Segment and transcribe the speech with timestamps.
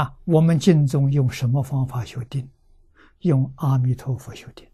[0.00, 2.48] 啊，我们净宗用什么方法修定？
[3.18, 4.66] 用阿弥陀佛修定。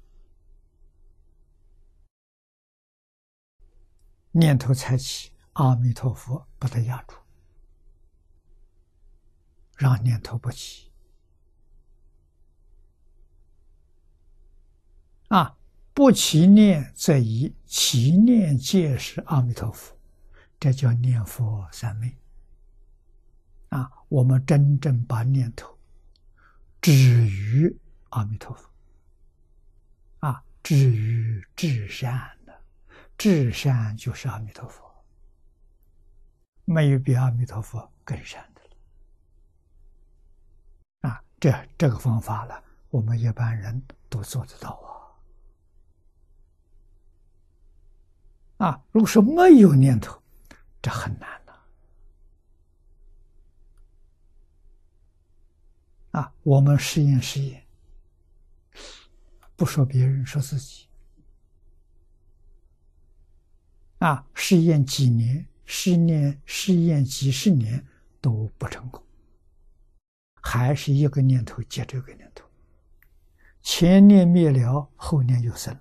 [4.30, 7.16] 念头才起，阿弥陀佛把它压住，
[9.74, 10.92] 让念头不起。
[15.26, 15.58] 啊，
[15.92, 19.98] 不起念则已，起念皆是阿弥陀佛，
[20.60, 22.16] 这叫念佛三昧。
[23.70, 25.78] 啊，我们真正把念头
[26.80, 27.76] 止于
[28.10, 28.70] 阿弥陀佛，
[30.20, 32.54] 啊，止于至善的。
[33.18, 34.84] 至善就是阿弥陀佛，
[36.66, 38.68] 没有比阿弥陀佛更善的了。
[41.10, 44.70] 啊，这这个方法了，我们一般人都做得到
[48.58, 48.68] 啊。
[48.68, 50.22] 啊，如果说没有念头，
[50.82, 51.40] 这很难
[56.16, 57.62] 啊，我们试验试验，
[59.54, 60.86] 不说别人，说自己。
[63.98, 67.86] 啊，试验几年，试验试验几十年
[68.22, 69.04] 都不成功，
[70.40, 72.46] 还是一个念头接着一个念头，
[73.60, 75.80] 前念灭了，后念又生了。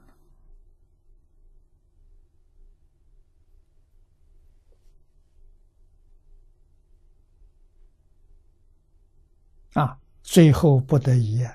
[9.81, 11.45] 啊，最后不得已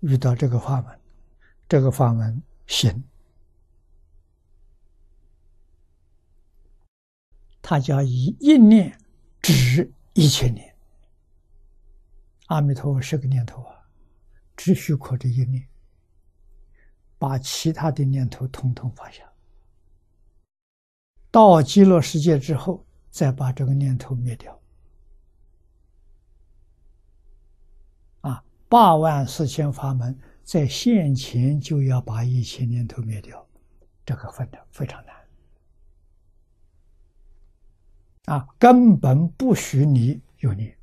[0.00, 1.00] 遇到这个法门，
[1.68, 3.04] 这个法门行。
[7.62, 8.98] 他叫以一念
[9.40, 10.74] 止一千年。
[12.46, 13.88] 阿弥陀佛是个念头啊，
[14.56, 15.66] 只需靠这一念，
[17.18, 19.22] 把其他的念头统统放下。
[21.30, 24.60] 到极乐世界之后，再把这个念头灭掉。
[28.76, 33.48] 八万四千法门在现前就要把一切念头灭掉，
[34.04, 35.16] 这个分的非常难。
[38.26, 40.76] 啊，根本不许你有念。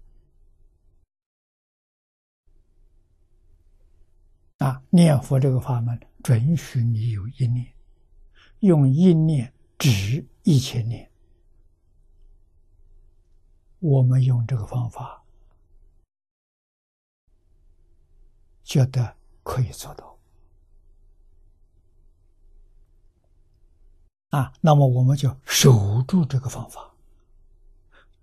[4.57, 7.71] 啊，念佛这个法门准许你有一念，
[8.61, 11.07] 用一念止一千念。
[13.77, 15.22] 我们用这个方法，
[18.63, 20.17] 觉得可以做到。
[24.29, 26.89] 啊，那么我们就守住这个方法。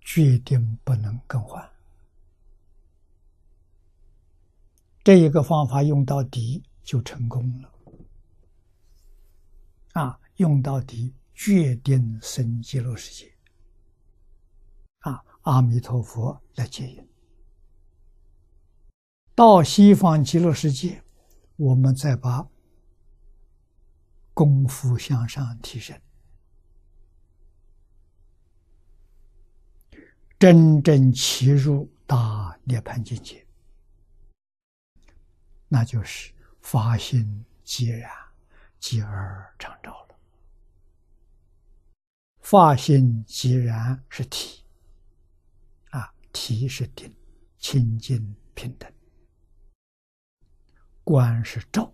[0.03, 1.71] 决定不能更换，
[5.03, 7.71] 这一个方法用到底就成功了。
[9.93, 13.31] 啊，用到底，决定生极乐世界。
[15.01, 17.10] 啊，阿弥陀佛来接引。
[19.41, 21.01] 到西方极乐世界，
[21.55, 22.47] 我们再把
[24.35, 25.99] 功夫向上提升。
[30.37, 33.43] 真正切入大涅盘境界，
[35.67, 36.31] 那就是
[36.61, 38.11] 发心即然，
[38.77, 40.15] 即而成照了。
[42.41, 44.63] 发心即然是体，
[45.89, 47.11] 啊，体是定，
[47.57, 48.87] 清净平等。
[51.03, 51.93] 观是照，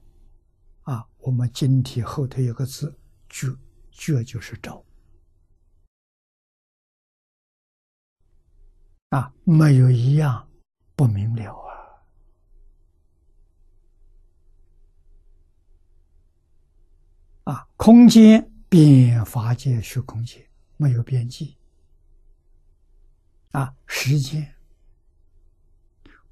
[0.83, 2.97] 啊，我们经体后头有个字
[3.29, 3.57] 觉，
[3.91, 4.83] 觉就是照。
[9.09, 10.49] 啊，没有一样
[10.95, 11.55] 不明了
[17.45, 17.53] 啊！
[17.53, 21.57] 啊，空间变法界虚空界没有边际。
[23.51, 24.55] 啊，时间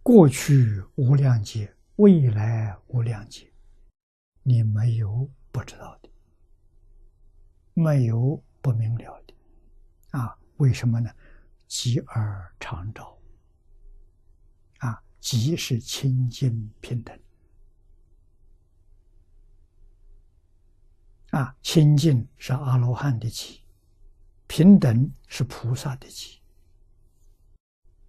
[0.03, 3.51] 过去无量劫，未来无量劫，
[4.43, 6.09] 你没有不知道的，
[7.73, 9.33] 没有不明了的。
[10.11, 11.09] 啊，为什么呢？
[11.67, 13.17] 极而常照，
[14.79, 17.17] 啊，即是清净平等，
[21.31, 23.61] 啊，清净是阿罗汉的极，
[24.47, 26.39] 平等是菩萨的极，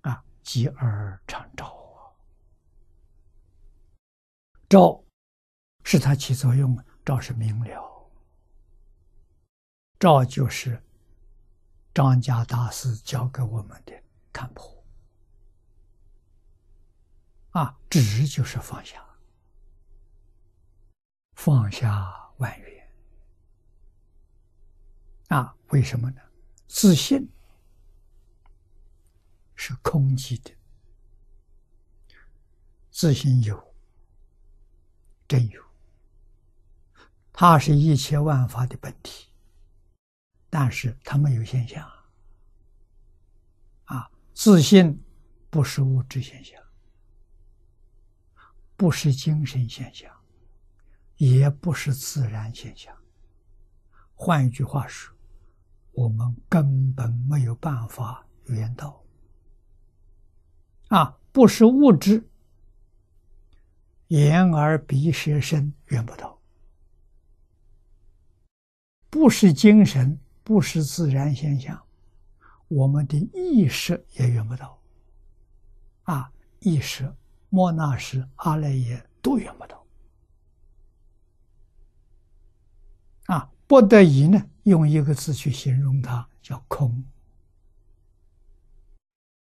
[0.02, 1.75] 啊，极而常照，
[4.68, 5.04] 照
[5.84, 8.10] 是它起作用，照是明了，
[9.98, 10.82] 照就是。
[11.94, 14.84] 张家大师教给我们的看破
[17.52, 19.02] 啊，止就是放下，
[21.36, 22.92] 放下万缘
[25.28, 25.56] 啊？
[25.68, 26.20] 为什么呢？
[26.68, 27.26] 自信
[29.54, 30.54] 是空寂的，
[32.90, 33.74] 自信有，
[35.28, 35.62] 真有，
[37.32, 39.26] 它是一切万法的本体，
[40.48, 41.86] 但是它没有现象。
[43.84, 45.02] 啊，自信
[45.50, 46.62] 不是物质现象，
[48.76, 50.10] 不是精神现象，
[51.16, 52.96] 也不是自然现象。
[54.14, 55.14] 换一句话说，
[55.92, 59.02] 我们根本没有办法圆到。
[60.88, 62.28] 啊，不是物质，
[64.08, 66.38] 眼耳鼻舌身圆不到；
[69.10, 71.82] 不是精神，不是自然现象，
[72.68, 74.80] 我们的意识也圆不到。
[76.04, 77.12] 啊，意识、
[77.48, 79.84] 莫那识、阿赖耶都圆不到。
[83.26, 87.04] 啊，不得已呢，用一个字去形容它，叫空。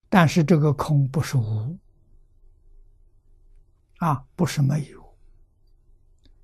[0.07, 1.77] 但是这个空不是无
[4.03, 5.15] 啊，不是没有，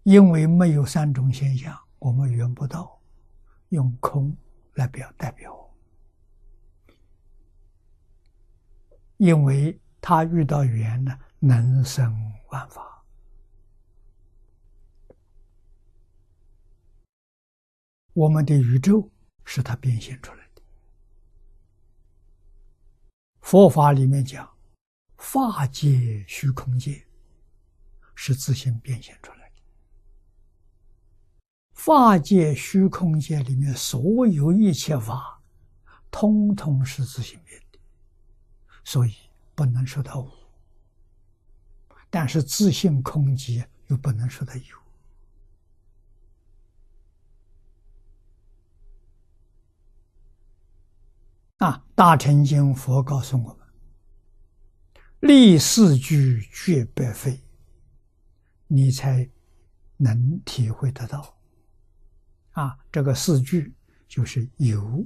[0.04, 3.02] 因为没有三种现象，我们圆不到，
[3.68, 4.34] 用空
[4.76, 5.54] 来表代表，
[9.18, 12.16] 因为他遇到缘呢，能生
[12.48, 13.04] 万法，
[18.14, 19.12] 我们的宇宙
[19.44, 20.62] 是他变现出来的。
[23.42, 24.50] 佛法里面讲，
[25.18, 27.06] 法界、虚空界
[28.22, 29.56] 是自信变现出来的。
[31.72, 35.42] 法界、虚空界里面所有一切法，
[36.12, 37.80] 通通是自信变的，
[38.84, 39.16] 所以
[39.56, 40.30] 不能说它无。
[42.10, 44.78] 但是自信空寂又不能说它有。
[51.60, 51.86] 啊！
[51.96, 53.68] 大乘经佛告诉我们
[55.22, 57.42] ：“立四句绝百非，
[58.70, 59.30] 你才
[59.98, 61.38] 能体会得到。”
[62.54, 63.74] 啊，这个四句
[64.08, 65.06] 就是有、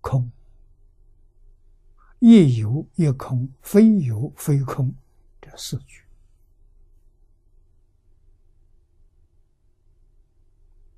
[0.00, 0.28] 空、
[2.18, 4.92] 亦有亦空、非有非空
[5.40, 6.02] 这四句。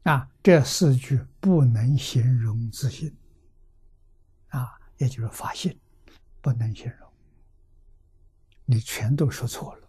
[0.05, 3.15] 啊，这四句不能形容自信。
[4.49, 4.75] 啊。
[4.99, 5.79] 也就是发现
[6.41, 7.09] 不能形容，
[8.65, 9.88] 你全都说错了，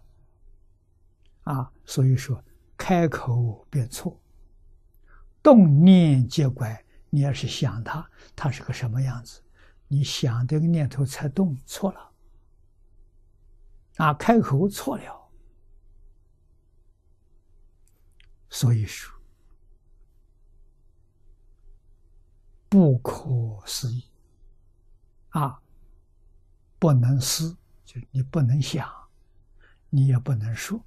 [1.44, 2.42] 啊，所以说
[2.76, 4.20] 开口便错，
[5.42, 6.84] 动念皆怪。
[7.12, 9.42] 你要是想他，他是个什么样子，
[9.88, 12.12] 你想这个念头才动错了，
[13.96, 15.30] 啊，开口错了，
[18.48, 19.12] 所以说
[22.68, 23.26] 不可
[23.66, 24.04] 思议。
[25.30, 25.60] 啊，
[26.78, 28.88] 不能思，就你不能想，
[29.88, 30.84] 你也不能说，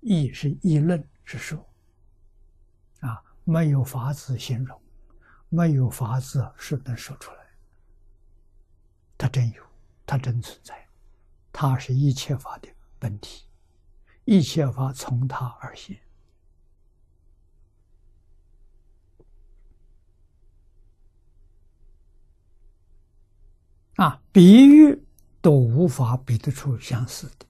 [0.00, 1.58] 议是议论是说，
[3.00, 4.80] 啊，没有法子形容，
[5.48, 7.38] 没有法子是能说出来。
[9.18, 9.62] 它真有，
[10.06, 10.88] 它真存在，
[11.52, 12.68] 它是一切法的
[12.98, 13.44] 本体，
[14.24, 16.00] 一切法从它而现。
[23.96, 25.04] 啊，比喻
[25.42, 27.49] 都无法比得出相似的。